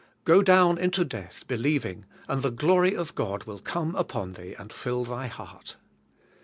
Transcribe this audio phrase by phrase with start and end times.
[0.25, 4.71] Go down into death believing, and the glory of God will come upon thee, and
[4.71, 5.75] till thy heart.